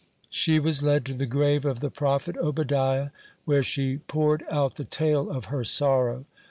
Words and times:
'"She 0.31 0.57
was 0.59 0.81
led 0.81 1.05
to 1.05 1.13
the 1.13 1.27
grave 1.27 1.63
of 1.63 1.79
the 1.79 1.91
prophet 1.91 2.35
Obadiah, 2.37 3.11
where 3.45 3.61
she 3.61 3.97
poured 3.99 4.43
out 4.49 4.73
the 4.77 4.83
tale 4.83 5.29
of 5.29 5.45
her 5.53 5.63
sorrow. 5.63 6.25